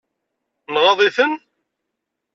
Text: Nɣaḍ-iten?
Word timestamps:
Nɣaḍ-iten? 0.73 1.33